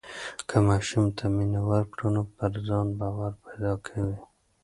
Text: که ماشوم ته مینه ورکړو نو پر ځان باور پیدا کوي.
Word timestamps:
که 0.47 0.57
ماشوم 0.67 1.05
ته 1.17 1.25
مینه 1.35 1.61
ورکړو 1.69 2.07
نو 2.15 2.21
پر 2.35 2.51
ځان 2.67 2.87
باور 2.99 3.31
پیدا 3.45 3.73
کوي. 3.85 4.17